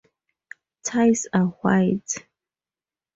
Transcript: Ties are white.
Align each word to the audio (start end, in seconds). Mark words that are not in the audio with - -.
Ties 0.81 1.27
are 1.31 1.45
white. 1.61 2.17